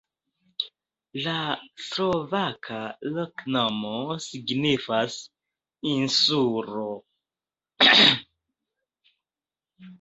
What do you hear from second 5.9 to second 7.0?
insulo.